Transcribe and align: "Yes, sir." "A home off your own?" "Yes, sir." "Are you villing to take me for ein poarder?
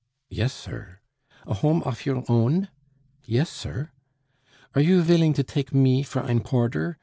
"Yes, 0.31 0.51
sir." 0.51 0.97
"A 1.45 1.53
home 1.53 1.83
off 1.85 2.07
your 2.07 2.23
own?" 2.27 2.69
"Yes, 3.23 3.51
sir." 3.51 3.91
"Are 4.73 4.81
you 4.81 5.03
villing 5.03 5.33
to 5.33 5.43
take 5.43 5.75
me 5.75 6.01
for 6.01 6.23
ein 6.23 6.39
poarder? 6.39 6.97